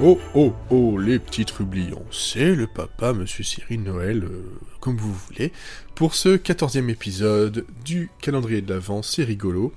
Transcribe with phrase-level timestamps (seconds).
[0.00, 4.44] Oh, oh, oh, les petits trublions, c'est le papa, monsieur Cyril Noël, euh,
[4.78, 5.50] comme vous voulez,
[5.96, 9.72] pour ce quatorzième épisode du calendrier de l'Avent, c'est rigolo.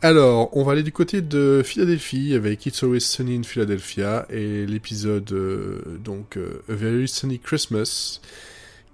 [0.00, 4.64] Alors, on va aller du côté de Philadelphie avec It's Always Sunny in Philadelphia et
[4.64, 8.22] l'épisode, euh, donc, euh, A Very Sunny Christmas,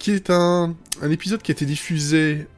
[0.01, 2.49] qui est un, un épisode qui a été diffusé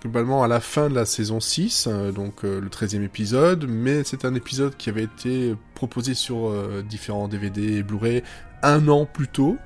[0.00, 4.02] globalement à la fin de la saison 6, euh, donc euh, le 13e épisode, mais
[4.04, 8.22] c'est un épisode qui avait été proposé sur euh, différents DVD et Blu-ray
[8.62, 9.56] un an plus tôt.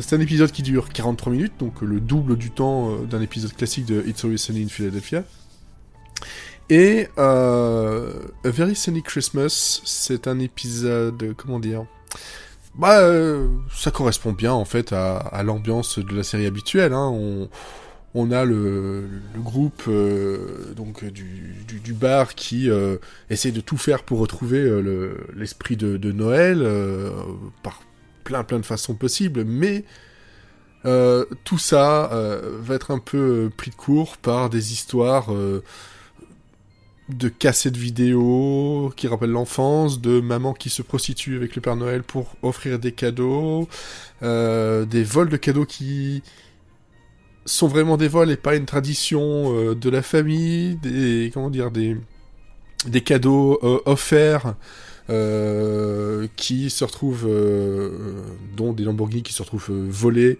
[0.00, 3.86] C'est un épisode qui dure 43 minutes, donc le double du temps d'un épisode classique
[3.86, 5.24] de It's Always Sunny in Philadelphia.
[6.70, 8.12] Et A
[8.44, 11.84] Very Sunny Christmas, c'est un épisode, comment dire
[12.76, 13.00] bah,
[13.74, 16.92] ça correspond bien en fait à, l'ambiance de la série habituelle.
[16.92, 17.08] Hein.
[17.12, 17.48] On,
[18.18, 22.96] on a le, groupe euh, donc du, bar qui euh,
[23.30, 26.66] essaie de tout faire pour retrouver euh, l'esprit de, Noël
[27.62, 27.82] par
[28.24, 29.84] plein plein de façons possibles, mais
[31.44, 32.10] tout ça
[32.60, 35.30] va être un peu pris de court par des histoires
[37.08, 42.02] de cassettes vidéo qui rappellent l'enfance, de maman qui se prostitue avec le Père Noël
[42.02, 43.68] pour offrir des cadeaux,
[44.22, 46.22] des vols de cadeaux qui
[47.48, 51.70] sont vraiment des vols et pas une tradition euh, de la famille, des comment dire
[51.70, 51.96] des
[52.86, 54.54] des cadeaux euh, offerts
[55.10, 57.28] euh, qui se retrouvent
[58.56, 60.38] dont des Lamborghini qui se retrouvent volés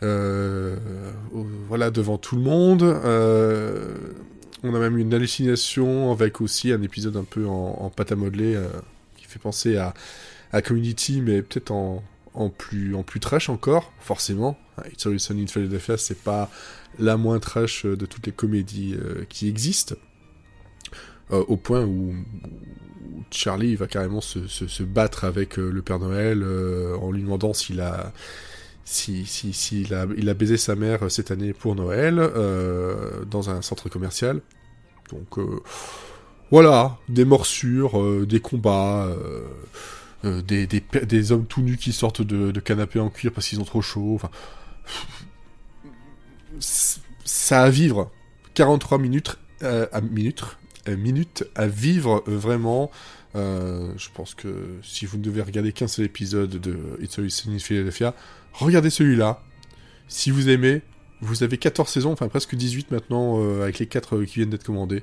[0.00, 2.82] voilà devant tout le monde.
[2.82, 8.56] on a même une hallucination avec aussi un épisode un peu en, pâte à modeler
[9.16, 9.94] qui fait penser à,
[10.52, 12.02] à Community mais peut-être en,
[12.34, 14.56] en plus, en plus trash encore, forcément.
[14.90, 16.50] It's Always Sunny in Philadelphia, c'est pas
[16.98, 19.94] la moins trash de toutes les comédies euh, qui existent.
[21.30, 22.14] Euh, au point où,
[23.30, 26.44] Charlie va carrément se, se, battre avec euh, le Père Noël
[27.00, 28.12] en lui demandant s'il a,
[28.84, 29.24] si,
[29.92, 32.16] a, il a baisé sa mère cette année pour Noël
[33.30, 34.40] dans un centre commercial.
[35.10, 35.38] Donc
[36.50, 39.08] voilà, des morsures, des combats.
[40.24, 43.60] Euh, des, des, des, hommes tout nus qui sortent de, canapés en cuir parce qu'ils
[43.60, 44.20] ont trop chaud.
[46.60, 48.10] Ça à vivre.
[48.54, 50.44] 43 minutes euh, à minutes,
[50.88, 52.90] euh, minutes à vivre vraiment.
[53.34, 57.58] je pense que si vous ne devez regarder qu'un seul épisode de It's Always in
[57.58, 58.14] Philadelphia,
[58.52, 59.42] regardez celui-là.
[60.08, 60.82] Si vous aimez,
[61.20, 65.02] vous avez 14 saisons, enfin presque 18 maintenant, avec les 4 qui viennent d'être commandés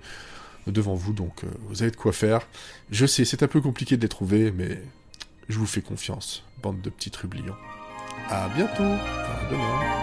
[0.68, 2.48] devant vous, donc vous avez de quoi faire.
[2.92, 4.84] Je sais, c'est un peu compliqué de les trouver, mais
[5.48, 7.56] je vous fais confiance, bande de petits trublions.
[8.30, 8.84] À bientôt.
[8.84, 9.99] À demain.